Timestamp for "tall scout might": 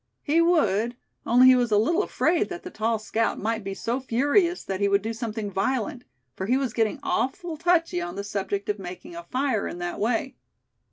2.71-3.63